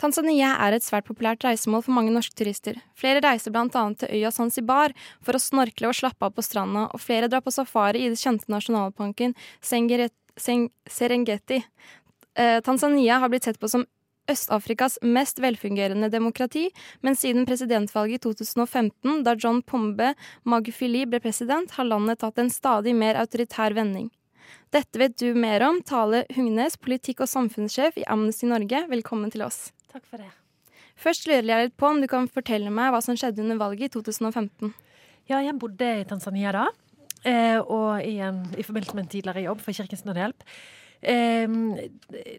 Tanzania 0.00 0.54
er 0.64 0.72
et 0.72 0.84
svært 0.84 1.04
populært 1.10 1.44
reisemål 1.44 1.84
for 1.84 1.92
mange 1.92 2.12
norske 2.14 2.32
turister. 2.38 2.78
Flere 2.96 3.20
reiser 3.20 3.52
bl.a. 3.52 3.68
til 3.68 4.08
øya 4.16 4.30
Zanzibar 4.32 4.94
for 5.20 5.36
å 5.36 5.42
snorkle 5.42 5.90
og 5.90 5.98
slappe 5.98 6.24
av 6.24 6.32
på 6.36 6.44
stranda, 6.44 6.86
og 6.88 7.02
flere 7.04 7.28
drar 7.28 7.44
på 7.44 7.52
safari 7.52 8.06
i 8.06 8.12
det 8.12 8.20
kjente 8.20 8.48
nasjonalparken 8.52 9.36
Serengeti. 10.40 11.58
Eh, 12.32 12.60
Tanzania 12.64 13.18
har 13.20 13.28
blitt 13.28 13.44
sett 13.44 13.60
på 13.60 13.68
som 13.68 13.84
Øst-Afrikas 14.30 14.98
mest 15.02 15.40
velfungerende 15.42 16.08
demokrati, 16.08 16.68
men 17.02 17.16
siden 17.18 17.44
presidentvalget 17.48 18.20
i 18.20 18.22
2015, 18.28 19.24
da 19.26 19.34
John 19.34 19.60
Pombe 19.62 20.14
Magufili 20.44 21.02
ble 21.10 21.20
president, 21.20 21.74
har 21.76 21.88
landet 21.88 22.22
tatt 22.22 22.38
en 22.38 22.52
stadig 22.52 22.94
mer 22.96 23.18
autoritær 23.20 23.74
vending. 23.76 24.08
Dette 24.70 25.00
vet 25.00 25.16
du 25.18 25.34
mer 25.34 25.64
om. 25.66 25.80
Tale 25.82 26.24
Hungnes, 26.36 26.76
politikk- 26.78 27.24
og 27.24 27.30
samfunnssjef 27.30 27.98
i 27.98 28.06
Amnesty 28.10 28.46
Norge, 28.50 28.84
velkommen 28.90 29.32
til 29.32 29.42
oss. 29.46 29.72
Takk 29.90 30.04
for 30.06 30.22
det. 30.22 30.30
Først 31.00 31.26
lurer 31.26 31.48
jeg 31.48 31.68
litt 31.68 31.78
på 31.80 31.88
om 31.88 32.00
du 32.02 32.06
kan 32.10 32.28
fortelle 32.28 32.70
meg 32.74 32.92
hva 32.92 33.00
som 33.04 33.16
skjedde 33.16 33.42
under 33.42 33.58
valget 33.60 33.88
i 33.88 33.94
2015. 33.96 34.74
Ja, 35.30 35.40
jeg 35.40 35.56
bodde 35.58 35.88
i 36.00 36.04
Tanzania 36.08 36.52
da, 36.52 36.66
eh, 37.24 37.58
og 37.60 38.04
i, 38.04 38.18
en, 38.24 38.42
i 38.58 38.66
forbindelse 38.66 38.96
med 38.98 39.06
en 39.06 39.12
tidligere 39.14 39.46
jobb 39.46 39.62
for 39.64 39.76
Kirkens 39.76 40.04
Nødhjelp. 40.04 40.44
Eh, 41.02 41.48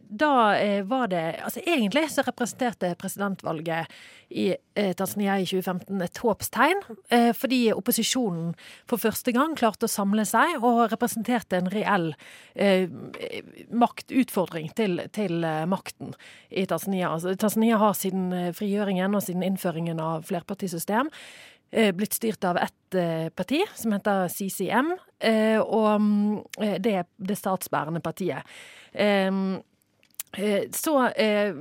da 0.10 0.58
eh, 0.60 0.84
var 0.84 1.08
det 1.08 1.42
Altså 1.44 1.62
egentlig 1.66 2.04
så 2.14 2.22
representerte 2.22 2.92
presidentvalget 3.00 3.90
i 4.30 4.52
eh, 4.76 4.92
Tanzania 4.94 5.40
i 5.42 5.48
2015 5.50 6.02
et 6.06 6.20
håpstegn, 6.22 6.84
eh, 7.10 7.32
fordi 7.34 7.74
opposisjonen 7.74 8.54
for 8.88 9.02
første 9.02 9.34
gang 9.34 9.56
klarte 9.58 9.90
å 9.90 9.92
samle 9.92 10.26
seg 10.30 10.62
og 10.62 10.92
representerte 10.94 11.58
en 11.58 11.72
reell 11.74 12.12
maktutfordring 13.72 14.70
til, 14.76 15.02
til 15.16 15.44
makten 15.68 16.14
i 16.50 16.66
Tanzania. 16.70 17.12
Altså, 17.16 17.34
Tanzania 17.36 17.80
har 17.82 17.96
siden 17.98 18.54
frigjøringen 18.56 19.16
og 19.16 19.24
siden 19.26 19.44
innføringen 19.48 20.00
av 20.04 20.28
flerpartisystem 20.30 21.12
blitt 21.72 22.14
styrt 22.14 22.44
av 22.44 22.58
ett 22.58 22.96
eh, 22.96 23.30
parti, 23.30 23.62
som 23.76 23.94
heter 23.96 24.28
CCM, 24.28 24.94
eh, 25.20 25.60
og 25.60 26.02
mm, 26.02 26.38
eh, 26.60 26.78
det 26.84 26.96
er 27.00 27.10
det 27.18 27.38
statsbærende 27.40 28.02
partiet. 28.04 28.48
Eh, 28.92 29.32
eh, 30.38 30.64
så 30.76 30.96
eh, 31.10 31.56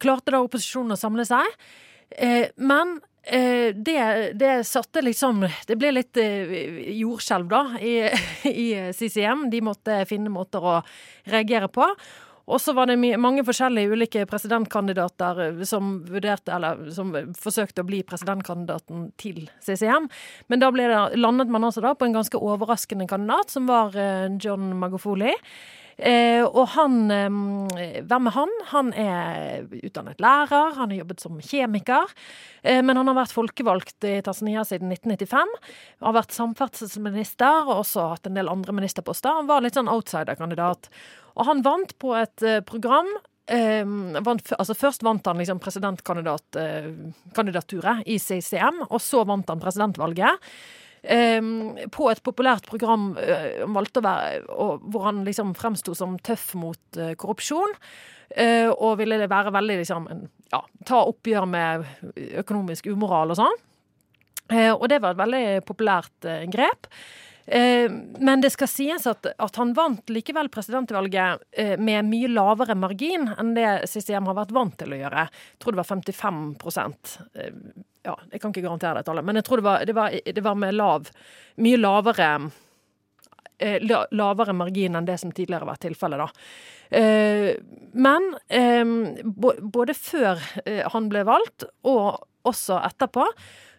klarte 0.00 0.34
da 0.34 0.42
opposisjonen 0.44 0.96
å 0.96 1.00
samle 1.00 1.24
seg, 1.28 1.48
eh, 2.10 2.50
men 2.56 2.98
eh, 3.22 3.72
det, 3.72 3.98
det 4.38 4.52
satte 4.68 5.02
liksom 5.04 5.46
Det 5.66 5.76
ble 5.80 5.94
litt 5.96 6.20
eh, 6.20 6.92
jordskjelv, 7.00 7.48
da, 7.48 7.64
i, 7.80 7.96
i 8.66 8.68
CCM. 8.92 9.48
De 9.52 9.64
måtte 9.64 10.02
finne 10.10 10.32
måter 10.32 10.64
å 10.64 10.80
reagere 11.28 11.72
på. 11.72 11.88
Og 12.48 12.60
så 12.64 12.72
var 12.72 12.88
det 12.88 12.96
mange 13.20 13.44
forskjellige 13.44 13.92
ulike 13.92 14.24
presidentkandidater 14.28 15.40
eh, 15.44 15.64
som 15.68 15.98
vurderte, 16.08 16.54
eller 16.56 16.88
som 16.94 17.12
forsøkte 17.36 17.84
å 17.84 17.88
bli 17.88 18.02
presidentkandidaten 18.08 19.10
til 19.20 19.44
CCM. 19.64 20.08
Men 20.48 20.62
da 20.62 20.72
det, 20.72 20.88
landet 21.20 21.52
man 21.52 21.68
altså 21.68 21.84
da 21.84 21.94
på 21.94 22.08
en 22.08 22.16
ganske 22.16 22.40
overraskende 22.40 23.08
kandidat, 23.10 23.52
som 23.52 23.68
var 23.68 23.96
eh, 23.98 24.30
John 24.40 24.72
Magufuli. 24.80 25.34
Eh, 25.98 26.44
og 26.46 26.68
han 26.76 27.10
Hvem 27.10 28.28
er 28.30 28.34
han? 28.36 28.52
Han 28.70 28.92
er 28.94 29.64
utdannet 29.82 30.20
lærer, 30.22 30.76
han 30.76 30.92
har 30.92 31.00
jobbet 31.00 31.24
som 31.24 31.40
kjemiker. 31.42 32.12
Eh, 32.62 32.82
men 32.82 33.00
han 33.00 33.10
har 33.10 33.18
vært 33.18 33.34
folkevalgt 33.34 34.06
i 34.06 34.20
Tanzania 34.22 34.62
siden 34.66 34.92
1995. 34.94 35.56
Har 36.06 36.16
vært 36.16 36.36
samferdselsminister 36.36 37.66
og 37.66 37.80
også 37.80 38.12
hatt 38.14 38.30
en 38.30 38.38
del 38.38 38.52
andre 38.52 38.76
ministerposter. 38.76 39.40
Han 39.40 39.50
var 39.50 39.64
litt 39.64 39.78
sånn 39.78 39.90
outsider-kandidat. 39.90 40.86
Og 41.38 41.50
han 41.50 41.64
vant 41.66 41.96
på 41.98 42.14
et 42.18 42.46
eh, 42.46 42.62
program 42.66 43.10
Um, 43.48 44.12
vant, 44.20 44.44
altså 44.60 44.74
Først 44.76 45.00
vant 45.06 45.24
han 45.24 45.38
liksom 45.40 45.56
presidentkandidaturet 45.64 48.02
i 48.04 48.18
CCM, 48.20 48.82
og 48.90 49.00
så 49.00 49.24
vant 49.24 49.48
han 49.48 49.62
presidentvalget. 49.62 50.36
Eh, 51.08 51.40
på 51.94 52.10
et 52.12 52.22
populært 52.24 52.68
program 52.68 53.10
eh, 53.20 53.64
valgte 53.66 54.02
å 54.02 54.06
være, 54.06 54.42
hvor 54.92 55.08
han 55.08 55.24
liksom 55.28 55.54
fremsto 55.58 55.96
som 55.98 56.18
tøff 56.22 56.52
mot 56.58 57.00
eh, 57.00 57.14
korrupsjon. 57.18 57.76
eh, 58.36 58.68
og 58.68 58.98
ville 59.00 59.22
være 59.28 59.54
veldig 59.54 59.78
liksom 59.82 60.08
ja, 60.52 60.60
ta 60.84 61.04
oppgjør 61.08 61.46
med 61.48 61.88
økonomisk 62.42 62.90
umoral 62.92 63.32
og 63.32 63.40
sånn. 63.40 63.64
Eh, 64.52 64.72
og 64.72 64.88
det 64.88 65.00
var 65.04 65.14
et 65.14 65.22
veldig 65.22 65.46
populært 65.68 66.28
eh, 66.28 66.46
grep. 66.48 66.88
Eh, 67.48 67.88
men 68.20 68.42
det 68.44 68.50
skal 68.52 68.68
sies 68.68 69.06
at, 69.08 69.24
at 69.24 69.60
han 69.60 69.72
vant 69.76 70.10
likevel 70.12 70.50
presidentvalget 70.52 71.44
eh, 71.52 71.76
med 71.80 72.08
mye 72.08 72.28
lavere 72.28 72.76
margin 72.76 73.30
enn 73.38 73.54
det 73.56 73.88
CCM 73.88 74.28
har 74.28 74.36
vært 74.36 74.52
vant 74.56 74.76
til 74.80 74.92
å 74.92 75.00
gjøre. 75.00 75.24
Jeg 75.28 75.62
tror 75.64 75.76
det 75.76 75.80
var 75.80 75.88
55 75.88 76.42
eh, 77.32 77.54
Ja, 78.08 78.14
jeg 78.32 78.40
kan 78.40 78.54
ikke 78.54 78.64
garantere 78.64 79.00
det 79.02 79.06
tallet, 79.08 79.26
men 79.28 79.36
jeg 79.36 79.44
tror 79.44 79.60
det 79.60 79.66
var, 79.68 79.84
det 79.84 79.94
var, 79.98 80.14
det 80.38 80.44
var 80.46 80.56
med 80.56 80.74
lav 80.78 81.10
Mye 81.60 81.76
lavere 81.80 82.28
eh, 83.58 83.76
la- 83.84 84.06
lavere 84.16 84.54
margin 84.56 84.96
enn 84.96 85.08
det 85.08 85.18
som 85.20 85.32
tidligere 85.34 85.66
har 85.66 85.72
vært 85.74 85.84
tilfellet, 85.88 86.22
da. 86.22 86.28
Eh, 86.98 87.50
men 87.98 88.30
eh, 88.48 88.94
både 89.74 89.96
før 89.98 90.40
han 90.94 91.08
ble 91.12 91.24
valgt, 91.28 91.66
og 91.84 92.22
også 92.48 92.80
etterpå, 92.88 93.26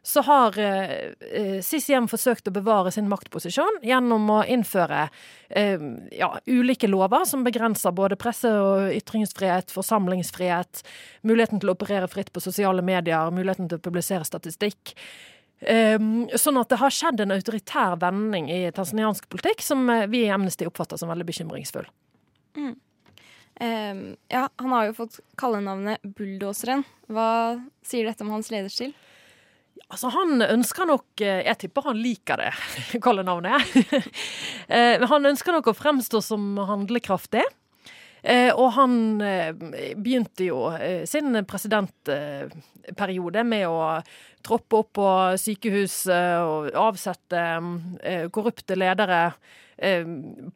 så 0.01 0.23
har 0.23 0.57
eh, 0.59 0.91
eh, 1.31 1.57
CCM 1.61 2.07
forsøkt 2.09 2.47
å 2.47 2.53
bevare 2.55 2.91
sin 2.95 3.09
maktposisjon 3.11 3.81
gjennom 3.85 4.29
å 4.31 4.37
innføre 4.47 5.07
eh, 5.49 5.81
ja, 6.15 6.29
ulike 6.47 6.87
lover 6.87 7.25
som 7.27 7.43
begrenser 7.43 7.95
både 7.95 8.17
presse- 8.19 8.53
og 8.53 8.93
ytringsfrihet, 8.95 9.73
forsamlingsfrihet, 9.75 10.85
muligheten 11.27 11.59
til 11.59 11.73
å 11.73 11.75
operere 11.75 12.07
fritt 12.11 12.31
på 12.33 12.43
sosiale 12.43 12.85
medier, 12.85 13.33
muligheten 13.35 13.67
til 13.67 13.81
å 13.81 13.85
publisere 13.89 14.27
statistikk. 14.27 14.95
Um, 15.59 16.29
sånn 16.39 16.55
at 16.55 16.69
det 16.71 16.77
har 16.79 16.93
skjedd 16.95 17.19
en 17.19 17.33
autoritær 17.35 17.97
vending 17.99 18.45
i 18.47 18.61
tanzaniansk 18.71 19.25
politikk 19.27 19.59
som 19.65 19.81
eh, 19.91 20.05
vi 20.07 20.23
i 20.23 20.29
Amnesty 20.31 20.63
oppfatter 20.69 20.99
som 21.01 21.11
veldig 21.11 21.27
bekymringsfull. 21.27 21.89
Eh, 23.59 24.01
ja, 24.31 24.47
han 24.55 24.73
har 24.75 24.89
jo 24.89 24.97
fått 25.01 25.19
kallenavnet 25.39 26.03
Bulldoseren. 26.03 26.85
Hva 27.11 27.59
sier 27.85 28.07
dette 28.09 28.25
om 28.25 28.33
hans 28.33 28.51
lederstil? 28.53 28.93
Altså, 29.89 30.11
han 30.13 30.43
ønsker 30.45 30.85
nok 30.85 31.21
eh, 31.25 31.39
Jeg 31.47 31.57
tipper 31.63 31.87
han 31.89 31.97
liker 31.97 32.43
det, 32.43 32.51
kallenavnet. 33.05 33.63
Men 34.69 35.07
han 35.09 35.31
ønsker 35.31 35.55
nok 35.55 35.71
å 35.71 35.77
fremstå 35.77 36.21
som 36.23 36.51
handlekraftig. 36.69 37.43
Eh, 38.23 38.51
og 38.51 38.73
han 38.75 39.21
eh, 39.23 39.53
begynte 39.95 40.49
jo 40.49 40.65
eh, 40.75 41.05
sin 41.07 41.31
presidentperiode 41.47 43.45
med 43.47 43.67
å 43.69 44.01
troppe 44.45 44.81
opp 44.81 44.91
på 44.99 45.07
sykehus 45.39 46.01
eh, 46.11 46.39
og 46.43 46.71
avsette 46.75 47.45
korrupte 48.35 48.75
ledere 48.79 49.31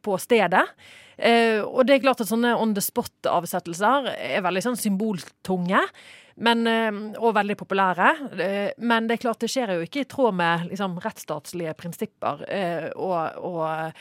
på 0.04 0.18
stedet. 0.20 0.60
Og 1.64 1.80
det 1.88 1.94
er 1.94 2.02
klart 2.02 2.20
at 2.20 2.28
sånne 2.28 2.50
on 2.60 2.74
the 2.76 2.82
spot-avsettelser 2.84 4.10
er 4.12 4.42
veldig 4.44 4.62
sånn 4.66 4.76
symboltunge. 4.76 5.80
Men, 6.36 6.66
eh, 6.66 6.90
og 7.20 7.34
veldig 7.36 7.56
populære. 7.56 8.10
Eh, 8.40 8.70
Men 8.78 9.06
det 9.06 9.18
er 9.18 9.22
klart 9.22 9.40
det 9.40 9.50
skjer 9.52 9.76
jo 9.76 9.84
ikke 9.86 10.02
i 10.02 10.08
tråd 10.10 10.34
med 10.34 10.68
liksom, 10.72 10.98
rettsstatslige 10.98 11.74
prinsipper 11.78 12.44
eh, 12.48 12.90
og, 12.96 13.38
og 13.38 13.92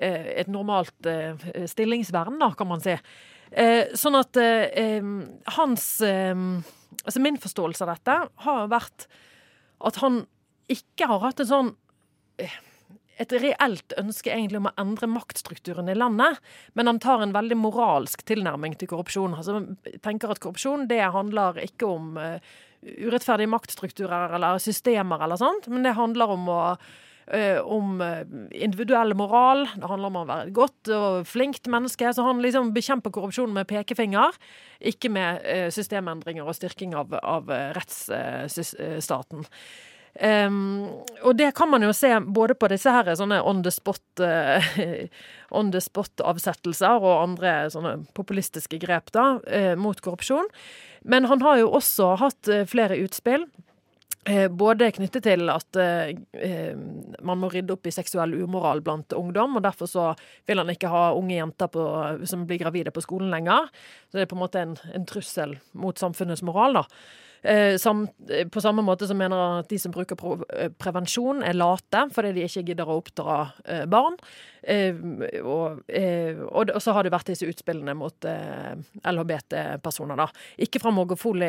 et 0.00 0.48
normalt 0.48 1.06
stillingsvern, 1.68 2.38
kan 2.56 2.68
man 2.70 2.80
si. 2.80 2.94
Sånn 4.00 4.16
at 4.16 4.38
hans 5.58 5.86
Altså 6.00 7.20
min 7.20 7.36
forståelse 7.42 7.84
av 7.84 7.90
dette 7.90 8.14
har 8.46 8.70
vært 8.70 9.04
at 9.84 9.98
han 10.00 10.22
ikke 10.72 11.08
har 11.10 11.20
hatt 11.26 11.42
en 11.42 11.50
sånn 11.50 11.70
et 13.20 13.34
reelt 13.36 13.94
ønske 14.00 14.32
egentlig 14.32 14.62
om 14.62 14.70
å 14.70 14.76
endre 14.80 15.08
maktstrukturen 15.10 15.90
i 15.92 15.98
landet, 15.98 16.40
men 16.78 16.88
han 16.88 17.00
tar 17.02 17.24
en 17.24 17.34
veldig 17.36 17.58
moralsk 17.60 18.24
tilnærming 18.28 18.78
til 18.80 18.90
korrupsjon. 18.90 19.36
Altså, 19.36 19.60
tenker 20.04 20.32
at 20.32 20.40
korrupsjon 20.42 20.88
det 20.90 21.02
handler 21.12 21.60
ikke 21.66 21.90
om 21.90 22.16
eh, 22.20 22.40
urettferdige 23.04 23.52
maktstrukturer 23.52 24.36
eller 24.38 24.62
systemer 24.62 25.26
eller 25.26 25.40
sånt, 25.40 25.68
men 25.68 25.84
det 25.84 25.98
handler 25.98 26.32
om 26.32 26.48
å 26.48 26.62
eh, 27.28 27.60
om 27.60 28.00
eh, 28.04 28.24
individuell 28.56 29.12
moral. 29.18 29.66
Det 29.74 29.92
handler 29.92 30.14
om 30.14 30.18
å 30.22 30.24
være 30.32 30.48
et 30.48 30.56
godt 30.56 30.92
og 30.96 31.28
flinkt 31.28 31.68
menneske. 31.70 32.14
Så 32.16 32.24
han 32.24 32.40
liksom 32.40 32.72
bekjemper 32.76 33.12
korrupsjon 33.12 33.52
med 33.52 33.68
pekefinger, 33.68 34.40
ikke 34.80 35.12
med 35.12 35.44
systemendringer 35.76 36.48
og 36.48 36.56
styrking 36.56 36.96
av, 36.96 37.12
av 37.20 37.52
rettsstaten. 37.76 39.44
Um, 40.18 40.88
og 41.22 41.36
det 41.38 41.52
kan 41.54 41.70
man 41.70 41.84
jo 41.86 41.92
se 41.94 42.10
både 42.20 42.56
på 42.58 42.68
disse 42.72 42.90
her 42.90 43.06
sånne 43.16 43.38
on 43.46 43.62
the 43.62 43.70
spot 43.70 44.22
uh, 44.24 44.66
on 45.56 45.70
the 45.70 45.80
spot-avsettelser 45.80 46.98
og 46.98 47.22
andre 47.22 47.54
sånne 47.70 47.94
populistiske 48.16 48.80
grep 48.82 49.12
da, 49.14 49.32
uh, 49.38 49.74
mot 49.78 50.00
korrupsjon. 50.02 50.50
Men 51.06 51.30
han 51.30 51.42
har 51.46 51.62
jo 51.62 51.70
også 51.78 52.16
hatt 52.20 52.50
uh, 52.50 52.64
flere 52.68 52.98
utspill. 53.04 53.48
Både 54.52 54.90
knyttet 54.92 55.24
til 55.24 55.48
at 55.48 55.76
man 57.24 57.38
må 57.40 57.48
rydde 57.50 57.72
opp 57.72 57.88
i 57.88 57.92
seksuell 57.94 58.34
umoral 58.36 58.82
blant 58.84 59.14
ungdom, 59.16 59.56
og 59.56 59.64
derfor 59.64 59.88
så 59.88 60.04
vil 60.46 60.60
han 60.60 60.68
ikke 60.68 60.90
ha 60.92 61.06
unge 61.16 61.38
jenter 61.38 61.70
på, 61.72 61.86
som 62.28 62.44
blir 62.46 62.60
gravide 62.60 62.92
på 62.92 63.00
skolen 63.00 63.32
lenger. 63.32 63.72
Så 64.10 64.20
det 64.20 64.26
er 64.26 64.30
på 64.30 64.36
en 64.36 64.42
måte 64.42 64.60
en, 64.60 64.76
en 64.92 65.08
trussel 65.08 65.56
mot 65.72 66.04
samfunnets 66.04 66.44
moral, 66.46 66.82
da. 66.82 66.84
Eh, 67.42 67.74
eh, 68.28 68.48
på 68.48 68.60
samme 68.60 68.82
måte 68.82 69.06
som 69.08 69.18
mener 69.18 69.60
at 69.60 69.68
de 69.68 69.78
som 69.80 69.92
bruker 69.92 70.16
eh, 70.52 70.68
prevensjon, 70.76 71.42
er 71.42 71.56
late 71.56 72.06
fordi 72.12 72.34
de 72.36 72.44
ikke 72.44 72.66
gidder 72.68 72.88
å 72.88 72.98
oppdra 73.00 73.40
barn. 73.88 74.18
Og, 75.40 75.78
og, 75.88 76.72
så 76.84 76.92
har 76.92 77.06
det 77.06 77.12
vært 77.14 77.30
disse 77.30 77.48
utspillene 77.48 77.94
mot 77.96 78.26
LHBT-personer, 79.08 80.20
da. 80.20 80.26
Ikke 80.60 80.82
fra 80.82 80.92
Mogofoli 80.92 81.48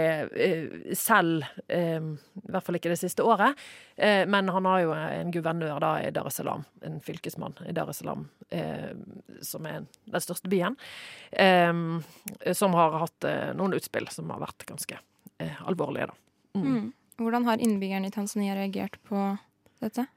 selv, 0.95 1.43
i 1.67 1.81
hvert 1.99 2.63
fall 2.63 2.79
ikke 2.79 2.93
det 2.93 3.01
siste 3.01 3.25
året, 3.27 3.59
men 3.99 4.53
han 4.55 4.71
har 4.71 4.85
jo 4.85 4.95
en 4.95 5.35
guvernør 5.35 5.83
da 5.83 5.91
i 6.05 6.15
Dar 6.15 6.31
es 6.31 6.39
Salaam, 6.39 6.63
en 6.87 7.01
fylkesmann 7.03 7.59
i 7.67 7.75
Dar 7.75 7.91
es 7.91 7.99
Salaam, 7.99 8.29
som 9.43 9.67
er 9.67 9.83
den 9.83 10.27
største 10.29 10.51
byen, 10.51 10.79
som 12.55 12.79
har 12.79 12.99
hatt 13.03 13.31
noen 13.59 13.75
utspill 13.75 14.07
som 14.13 14.31
har 14.31 14.45
vært 14.47 14.69
ganske 14.71 15.03
alvorlige. 15.65 16.11
Da. 16.11 16.59
Mm. 16.59 16.67
Mm. 16.67 16.87
Hvordan 17.21 17.45
har 17.45 17.61
innbyggerne 17.61 18.09
i 18.09 18.13
Tanzania 18.13 18.55
reagert 18.57 18.97
på 19.07 19.19
dette? 19.81 20.07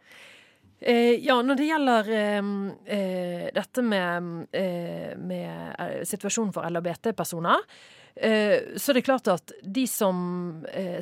Eh, 0.85 1.17
ja, 1.25 1.37
når 1.41 1.56
det 1.56 1.67
gjelder 1.69 2.09
eh, 2.12 2.49
eh 2.93 3.44
dette 3.55 3.82
med, 3.82 4.49
eh, 4.53 5.15
med 5.17 5.75
eh, 5.79 6.00
situasjonen 6.05 6.53
for 6.53 6.67
LHBT-personer, 6.69 7.69
så 8.15 8.93
er 8.93 8.94
det 8.94 9.00
klart 9.03 9.26
at 9.26 9.50
de 9.75 9.82
som 9.91 10.15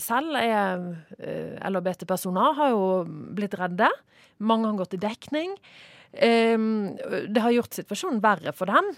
selv 0.01 0.33
er 0.33 0.81
LHBT-personer, 1.69 2.55
har 2.57 2.71
jo 2.73 2.87
blitt 3.37 3.53
redde. 3.61 3.91
Mange 4.41 4.71
har 4.71 4.79
gått 4.79 4.97
i 4.97 5.01
dekning. 5.03 5.53
det 6.11 7.43
har 7.45 7.53
gjort 7.53 7.77
situasjonen 7.77 8.23
verre 8.25 8.55
for 8.57 8.65
dem. 8.65 8.89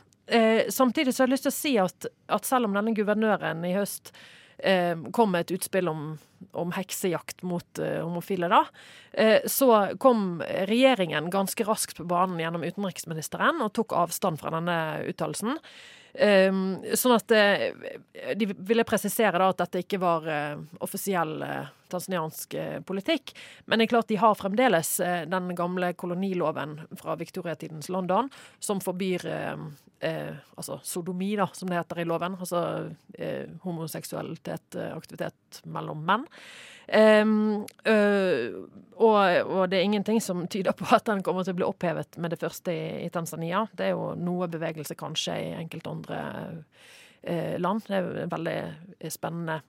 samtidig 0.70 1.10
så 1.10 1.24
har 1.24 1.26
jeg 1.26 1.32
lyst 1.32 1.48
til 1.48 1.50
å 1.50 1.58
si 1.58 1.74
at, 1.82 2.06
at 2.28 2.46
selv 2.46 2.70
om 2.70 2.78
denne 2.78 2.94
guvernøren 2.94 3.66
i 3.66 3.74
høst 3.74 4.14
eh, 4.58 4.94
kom 5.12 5.32
med 5.34 5.46
et 5.46 5.56
utspill 5.58 5.88
om, 5.90 6.06
om 6.52 6.72
heksejakt 6.76 7.42
mot 7.46 7.80
eh, 7.82 8.00
homofile, 8.02 8.48
da, 8.52 8.62
eh, 9.12 9.40
så 9.50 9.96
kom 10.02 10.42
regjeringen 10.70 11.30
ganske 11.32 11.66
raskt 11.66 12.00
på 12.00 12.08
banen 12.10 12.40
gjennom 12.42 12.64
utenriksministeren 12.64 13.62
og 13.64 13.74
tok 13.76 13.96
avstand 14.04 14.40
fra 14.42 14.54
denne 14.54 14.78
uttalelsen. 15.10 15.60
Um, 16.14 16.76
sånn 16.94 17.16
at 17.16 17.32
uh, 17.34 18.34
De 18.38 18.46
ville 18.46 18.84
presisere 18.86 19.34
da 19.34 19.48
at 19.50 19.64
dette 19.64 19.80
ikke 19.82 19.98
var 19.98 20.28
uh, 20.30 20.60
offisiell 20.86 21.40
uh, 21.42 21.72
tanzaniansk 21.92 22.56
politikk. 22.86 23.34
Men 23.66 23.78
det 23.78 23.86
er 23.86 23.92
klart 23.94 24.10
de 24.10 24.20
har 24.20 24.36
fremdeles 24.38 24.96
den 25.30 25.54
gamle 25.58 25.92
koloniloven 25.98 26.76
fra 27.00 27.16
viktoriatidens 27.20 27.90
London, 27.92 28.30
som 28.58 28.82
forbyr 28.84 29.26
altså 30.04 30.78
sodomi, 30.84 31.30
da, 31.38 31.46
som 31.56 31.70
det 31.70 31.78
heter 31.78 32.02
i 32.02 32.06
loven. 32.08 32.36
Altså 32.40 32.60
homoseksualitet, 33.64 34.76
aktivitet 34.92 35.62
mellom 35.64 36.04
menn. 36.04 36.26
Um, 36.84 37.64
og, 38.94 39.20
og, 39.48 39.62
det 39.72 39.78
er 39.78 39.86
ingenting 39.86 40.20
som 40.20 40.42
tyder 40.52 40.76
på 40.76 40.84
at 40.92 41.06
den 41.08 41.22
kommer 41.24 41.46
til 41.46 41.54
å 41.54 41.60
bli 41.62 41.66
opphevet 41.66 42.18
med 42.20 42.34
det 42.34 42.40
første 42.42 42.74
i, 42.74 43.06
i 43.06 43.12
Tanzania. 43.12 43.64
Det 43.72 43.88
er 43.88 43.94
jo 43.94 44.12
noe 44.20 44.50
bevegelse 44.52 44.96
kanskje 44.98 45.38
i 45.46 45.54
enkelte 45.56 45.94
andre 45.94 46.20
land. 47.58 47.86
Det 47.88 47.96
er 47.96 48.28
veldig 48.28 48.58
spennende 49.12 49.62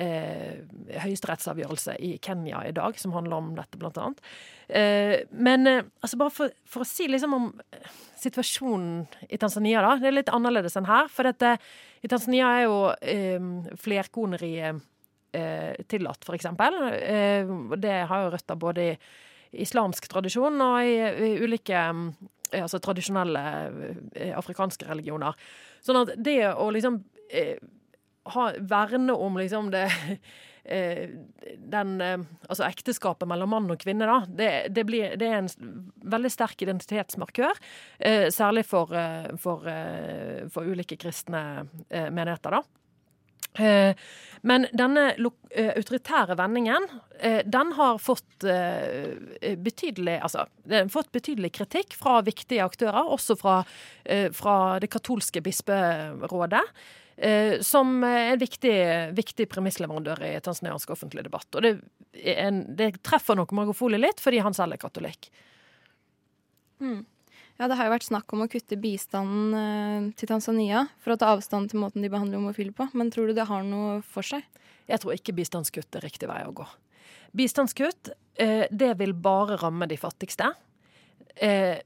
uh, 0.00 0.98
høyesterettsavgjørelse 1.02 1.96
i 2.04 2.14
Kenya 2.22 2.62
i 2.68 2.74
dag 2.76 2.98
som 3.00 3.14
handler 3.16 3.38
om 3.40 3.52
dette, 3.56 3.80
blant 3.80 4.00
annet. 4.00 4.24
Eh, 4.66 5.22
men 5.30 5.68
altså 5.68 6.18
bare 6.18 6.34
for, 6.34 6.54
for, 6.66 6.82
å 6.82 6.88
si 6.88 7.06
liksom 7.10 7.34
om 7.36 7.48
situasjonen 8.18 9.06
i 9.30 9.38
Tanzania, 9.40 9.82
da. 9.84 9.94
Det 10.00 10.10
er 10.10 10.16
litt 10.18 10.32
annerledes 10.32 10.76
enn 10.78 10.88
her. 10.88 11.10
For 11.12 11.28
dette, 11.28 11.56
i 12.02 12.10
Tanzania 12.10 12.50
er 12.56 12.66
jo 12.66 12.80
eh, 12.98 13.48
flerkoneriet 13.82 14.82
eh, 15.36 15.84
tillatt, 15.88 16.26
f.eks. 16.26 16.48
Eh, 16.50 17.54
det 17.76 17.96
har 18.10 18.24
jo 18.24 18.32
røtter 18.34 18.60
både 18.60 18.88
i 18.90 18.96
islamsk 19.62 20.08
tradisjon 20.10 20.60
og 20.62 20.78
i, 20.84 20.96
i 20.98 21.30
ulike 21.44 21.78
eh, 21.78 22.62
altså 22.62 22.80
tradisjonelle 22.82 23.44
eh, 24.14 24.34
afrikanske 24.36 24.88
religioner. 24.88 25.36
Sånn 25.84 26.02
at 26.02 26.14
det 26.18 26.40
å 26.52 26.68
liksom 26.74 27.00
eh, 27.30 27.56
ha, 28.34 28.50
verne 28.58 29.14
om 29.14 29.38
liksom 29.40 29.70
det 29.74 29.84
eh, 30.64 31.08
den, 31.56 31.96
altså 32.48 32.66
ekteskapet 32.66 33.28
mellom 33.28 33.54
mann 33.54 33.70
og 33.72 33.80
kvinne, 33.82 34.08
da, 34.08 34.18
det, 34.26 34.50
det, 34.74 34.86
blir, 34.88 35.14
det 35.20 35.28
er 35.28 35.42
en 35.42 35.52
veldig 36.16 36.32
sterk 36.32 36.66
identitetsmarkør. 36.66 37.60
Eh, 37.98 38.26
særlig 38.34 38.66
for, 38.66 38.90
for, 39.42 39.68
for, 40.52 40.72
ulike 40.74 40.98
kristne 41.00 41.44
menigheter, 41.90 42.58
da. 42.58 42.64
Eh, 43.58 43.96
men 44.40 44.66
denne 44.76 45.08
eh, 45.16 45.72
autoritære 45.76 46.36
vendingen, 46.38 46.84
eh, 47.18 47.40
den 47.46 47.72
har 47.78 47.98
fått 47.98 48.44
betydelig, 49.56 50.18
altså, 50.20 50.44
fått 50.92 51.08
betydelig 51.14 51.54
kritikk 51.56 51.96
fra 51.96 52.20
viktige 52.26 52.64
aktører, 52.64 53.08
også 53.16 53.36
fra, 53.40 53.56
fra 54.36 54.56
det 54.82 54.90
katolske 54.92 55.40
bisperådet. 55.42 56.62
Som 57.64 58.04
en 58.04 58.36
viktig, 58.36 58.74
viktig 59.16 59.46
premissleverandør 59.48 60.20
i 60.26 60.34
tanzaniansk 60.44 60.90
offentlig 60.92 61.22
debatt. 61.24 61.48
Og 61.56 61.64
det, 61.64 61.70
en, 62.36 62.58
det 62.76 62.90
treffer 63.06 63.38
nok 63.38 63.54
Margofoli 63.56 63.96
litt, 63.96 64.20
fordi 64.20 64.42
han 64.44 64.56
selv 64.56 64.76
er 64.76 64.82
katolikk. 64.82 65.30
Mm. 66.84 67.06
Ja, 67.56 67.68
Det 67.68 67.76
har 67.78 67.88
jo 67.88 67.94
vært 67.94 68.08
snakk 68.10 68.32
om 68.36 68.44
å 68.44 68.50
kutte 68.52 68.76
bistanden 68.76 69.56
eh, 69.56 70.08
til 70.18 70.28
Tanzania 70.28 70.84
for 71.00 71.14
å 71.14 71.20
ta 71.20 71.32
avstand 71.32 71.72
til 71.72 71.80
måten 71.80 72.04
de 72.04 72.12
behandler 72.12 72.40
homofile 72.40 72.74
på, 72.76 72.88
men 72.92 73.10
tror 73.12 73.30
du 73.30 73.36
det 73.36 73.48
har 73.48 73.64
noe 73.64 74.02
for 74.04 74.26
seg? 74.26 74.44
Jeg 74.86 75.00
tror 75.02 75.16
ikke 75.16 75.34
bistandskutt 75.38 75.96
er 75.96 76.04
riktig 76.04 76.28
vei 76.28 76.42
å 76.44 76.52
gå. 76.56 76.66
Bistandskutt, 77.36 78.12
eh, 78.36 78.68
det 78.70 78.92
vil 79.00 79.16
bare 79.16 79.56
ramme 79.62 79.88
de 79.88 79.96
fattigste. 80.00 80.52
Eh, 81.34 81.80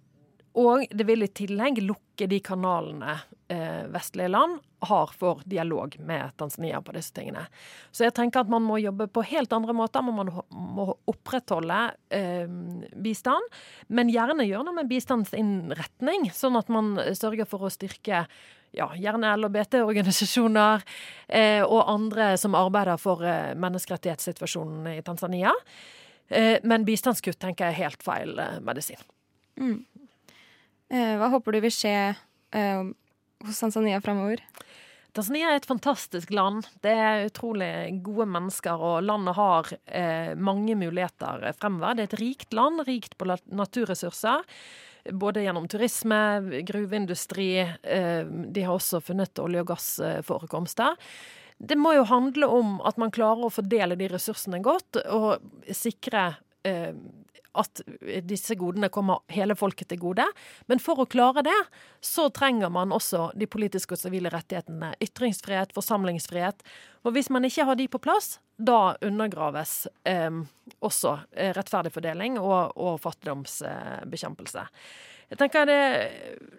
og 0.59 0.91
det 0.91 1.07
vil 1.07 1.23
i 1.23 1.31
tillegg 1.31 1.79
lukke 1.85 2.27
de 2.31 2.41
kanalene 2.43 3.15
eh, 3.51 3.87
vestlige 3.95 4.35
land 4.35 4.59
har 4.89 5.13
for 5.17 5.43
dialog 5.45 5.97
med 6.01 6.33
Tanzania 6.41 6.81
på 6.85 6.95
disse 6.97 7.13
tingene. 7.17 7.47
Så 7.93 8.07
jeg 8.07 8.15
tenker 8.17 8.45
at 8.45 8.53
man 8.53 8.65
må 8.65 8.79
jobbe 8.81 9.09
på 9.13 9.25
helt 9.29 9.53
andre 9.53 9.75
måter. 9.77 10.05
Man 10.07 10.33
må 10.51 10.87
opprettholde 11.11 11.83
eh, 12.15 12.49
bistand, 12.97 13.61
men 13.89 14.13
gjerne 14.13 14.49
gjøre 14.49 14.69
noe 14.69 14.79
med 14.81 14.91
bistandsinnretning, 14.91 16.31
sånn 16.35 16.59
at 16.61 16.73
man 16.73 16.97
sørger 17.19 17.49
for 17.49 17.67
å 17.67 17.73
styrke 17.73 18.25
ja, 18.71 18.91
gjerne 18.95 19.33
LHBT-organisasjoner 19.37 20.85
eh, 21.27 21.63
og 21.65 21.89
andre 21.91 22.33
som 22.39 22.55
arbeider 22.59 23.01
for 23.03 23.25
eh, 23.27 23.57
menneskerettighetssituasjonen 23.59 24.93
i 24.95 25.01
Tanzania. 25.07 25.55
Eh, 26.31 26.59
men 26.63 26.87
bistandskutt 26.87 27.41
tenker 27.43 27.67
jeg 27.67 27.75
er 27.75 27.89
helt 27.89 28.05
feil 28.07 28.37
eh, 28.39 28.59
medisin. 28.63 29.01
Mm. 29.59 29.81
Eh, 30.91 31.15
hva 31.19 31.31
håper 31.35 31.57
du 31.57 31.65
vil 31.67 31.75
skje 31.75 31.95
hos 32.51 33.61
Tanzania 33.63 34.01
framover? 34.03 34.41
Tanzania 35.21 35.51
er 35.53 35.59
et 35.61 35.67
fantastisk 35.69 36.31
land. 36.33 36.65
Det 36.81 36.93
er 36.97 37.27
utrolig 37.29 37.67
gode 38.01 38.25
mennesker, 38.33 38.81
og 38.81 39.03
landet 39.05 39.37
har 39.37 39.67
eh, 39.85 40.31
mange 40.33 40.73
muligheter 40.81 41.43
fremover. 41.59 41.99
Det 41.99 42.07
er 42.07 42.09
et 42.09 42.23
rikt 42.23 42.57
land, 42.57 42.81
rikt 42.87 43.19
på 43.21 43.29
naturressurser. 43.29 44.47
Både 45.13 45.43
gjennom 45.45 45.67
turisme, 45.69 46.21
gruveindustri. 46.65 47.51
Eh, 47.61 48.23
de 48.25 48.65
har 48.65 48.73
også 48.79 49.03
funnet 49.05 49.45
olje- 49.45 49.61
og 49.61 49.69
gassforekomster. 49.75 50.97
Det 51.61 51.77
må 51.77 51.93
jo 51.99 52.09
handle 52.09 52.49
om 52.49 52.79
at 52.89 52.97
man 52.97 53.13
klarer 53.13 53.45
å 53.45 53.53
fordele 53.53 54.01
de 54.01 54.09
ressursene 54.09 54.63
godt, 54.65 55.03
og 55.13 55.45
sikre 55.69 56.31
eh, 56.65 56.97
at 57.59 57.83
disse 58.27 58.55
godene 58.59 58.91
kommer 58.93 59.25
hele 59.33 59.57
folket 59.59 59.91
til 59.91 60.01
gode. 60.03 60.27
Men 60.71 60.83
for 60.83 61.03
å 61.03 61.09
klare 61.11 61.43
det, 61.47 61.57
så 62.05 62.29
trenger 62.35 62.71
man 62.73 62.95
også 62.95 63.31
de 63.39 63.49
politiske 63.51 63.97
og 63.97 64.03
sivile 64.03 64.31
rettighetene. 64.33 64.93
Ytringsfrihet, 65.03 65.75
forsamlingsfrihet. 65.77 66.63
Og 67.05 67.17
hvis 67.17 67.31
man 67.35 67.47
ikke 67.49 67.67
har 67.67 67.79
de 67.81 67.89
på 67.91 68.03
plass, 68.03 68.39
da 68.61 68.95
undergraves 69.03 69.87
eh, 70.07 70.43
også 70.85 71.17
eh, 71.33 71.55
rettferdig 71.57 71.95
fordeling 71.95 72.39
og, 72.39 72.77
og 72.77 73.01
fattigdomsbekjempelse. 73.03 74.67
Jeg 75.31 75.39
tenker 75.39 75.67
det, 75.69 75.83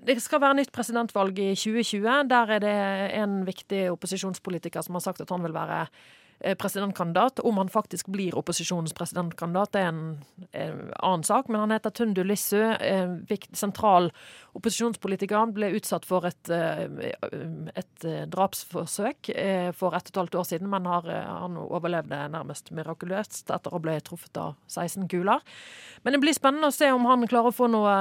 det, 0.07 0.15
skal 0.23 0.39
være 0.39 0.61
nytt 0.61 0.71
presidentvalg 0.71 1.39
i 1.43 1.51
2020. 1.59 2.05
Der 2.31 2.53
er 2.55 2.63
det 2.63 2.77
en 3.19 3.41
viktig 3.47 3.89
opposisjonspolitiker 3.91 4.85
som 4.85 4.95
har 4.95 5.03
sagt 5.03 5.23
at 5.23 5.33
han 5.33 5.43
vil 5.43 5.55
være 5.55 5.83
presidentkandidat. 6.57 7.39
Om 7.39 7.57
han 7.57 7.69
faktisk 7.69 8.07
blir 8.07 8.37
opposisjonens 8.37 8.93
presidentkandidat, 8.97 9.73
det 9.73 9.81
er 9.83 9.91
en, 9.91 10.03
en 10.51 10.79
annen 10.99 11.25
sak. 11.27 11.49
Men 11.49 11.65
han 11.65 11.75
heter 11.75 11.93
Tundu 11.95 12.23
Lissu, 12.23 12.59
sentral 13.53 14.11
opposisjonspolitiker. 14.57 15.37
Han 15.37 15.53
ble 15.55 15.71
utsatt 15.77 16.05
for 16.07 16.25
et, 16.27 16.51
et 16.51 18.07
drapsforsøk 18.33 19.31
for 19.77 19.95
ett 19.95 20.09
og 20.09 20.13
et 20.13 20.21
halvt 20.21 20.39
år 20.41 20.47
siden, 20.49 20.69
men 20.71 20.89
har, 20.89 21.07
han 21.07 21.59
overlevde 21.61 22.19
nærmest 22.33 22.73
mirakuløst 22.75 23.51
etter 23.53 23.73
å 23.73 23.81
bli 23.83 23.95
truffet 24.03 24.41
av 24.41 24.57
16 24.71 25.07
kuler. 25.11 25.43
Men 26.03 26.15
det 26.15 26.21
blir 26.23 26.35
spennende 26.35 26.71
å 26.71 26.75
se 26.75 26.89
om 26.91 27.05
han 27.09 27.27
klarer 27.29 27.51
å 27.51 27.55
få 27.55 27.69
noe 27.71 27.91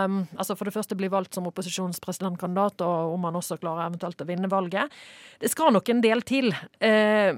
altså 0.40 0.56
For 0.56 0.68
det 0.68 0.74
første 0.74 0.96
bli 0.98 1.10
valgt 1.12 1.36
som 1.36 1.46
opposisjonens 1.48 2.00
presidentkandidat, 2.02 2.82
og 2.84 3.14
om 3.14 3.26
han 3.28 3.38
også 3.38 3.58
klarer 3.60 3.88
eventuelt 3.88 4.20
å 4.22 4.28
vinne 4.28 4.50
valget. 4.50 4.92
Det 5.40 5.50
skal 5.52 5.72
nok 5.74 5.88
en 5.92 6.02
del 6.04 6.24
til. 6.26 6.50
Eh, 6.80 7.30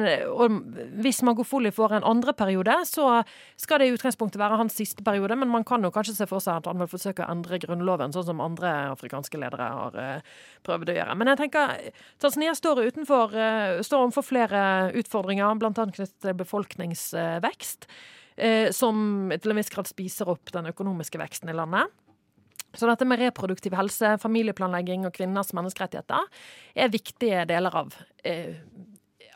men 0.00 0.60
hvis 1.02 1.22
Magofoli 1.26 1.72
får 1.74 1.96
en 1.98 2.06
andre 2.08 2.34
periode, 2.36 2.74
så 2.88 3.22
skal 3.60 3.82
det 3.82 3.88
i 3.90 3.94
utgangspunktet 3.96 4.40
være 4.40 4.58
hans 4.60 4.76
siste 4.78 5.04
periode. 5.06 5.36
Men 5.38 5.52
man 5.52 5.66
kan 5.68 5.84
jo 5.84 5.92
kanskje 5.94 6.16
se 6.16 6.28
for 6.30 6.42
seg 6.44 6.60
at 6.60 6.70
han 6.70 6.80
vil 6.82 6.90
forsøke 6.90 7.24
å 7.24 7.30
endre 7.32 7.60
grunnloven, 7.62 8.14
sånn 8.14 8.28
som 8.30 8.42
andre 8.44 8.72
afrikanske 8.92 9.40
ledere 9.40 9.68
har 9.76 10.00
eh, 10.02 10.32
prøvd 10.66 10.92
å 10.92 10.98
gjøre. 10.98 11.18
Men 11.20 11.32
jeg 11.32 11.42
tenker 11.44 11.76
Tanzania 12.22 12.56
står 12.58 12.84
utenfor, 12.88 13.36
eh, 13.36 13.80
står 13.84 14.06
overfor 14.06 14.28
flere 14.28 14.64
utfordringer, 15.02 15.54
bl.a. 15.60 15.72
knyttet 15.72 16.18
til 16.22 16.38
befolkningsvekst. 16.42 17.88
Som 18.72 19.28
til 19.28 19.52
en 19.52 19.58
viss 19.60 19.68
grad 19.70 19.86
spiser 19.86 20.30
opp 20.32 20.48
den 20.54 20.70
økonomiske 20.70 21.18
veksten 21.20 21.50
i 21.52 21.54
landet. 21.54 21.92
Så 22.74 22.88
dette 22.88 23.04
med 23.04 23.20
reproduktiv 23.20 23.74
helse, 23.76 24.14
familieplanlegging 24.22 25.04
og 25.04 25.12
kvinners 25.16 25.52
menneskerettigheter 25.56 26.28
er 26.74 26.92
viktige 26.92 27.44
deler 27.48 27.74
av, 27.82 27.94
eh, 28.24 28.56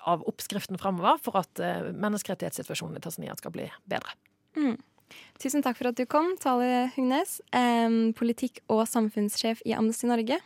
av 0.07 0.25
oppskriften 0.31 0.79
framover 0.81 1.21
for 1.23 1.39
at 1.41 1.63
eh, 1.63 1.91
menneskerettighetssituasjonen 1.93 2.99
i 2.99 3.05
Tanzania 3.05 3.37
skal 3.39 3.55
bli 3.55 3.69
bedre. 3.91 4.15
Mm. 4.59 4.77
Tusen 5.39 5.63
takk 5.63 5.79
for 5.79 5.93
at 5.93 5.99
du 5.99 6.07
kom, 6.11 6.33
Tale 6.43 6.89
Hugnes, 6.97 7.39
politikk- 8.19 8.59
og 8.73 8.89
samfunnssjef 8.91 9.61
i 9.63 9.77
Amnesty 9.77 10.09
Norge. 10.11 10.41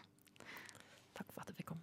Takk 1.16 1.30
for 1.32 1.40
at 1.40 1.48
jeg 1.48 1.62
fikk 1.62 1.70
komme. 1.72 1.79